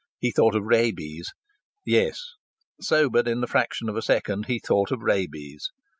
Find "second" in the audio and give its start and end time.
4.01-4.47